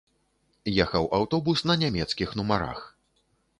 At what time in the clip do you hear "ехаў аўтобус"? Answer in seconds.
0.85-1.63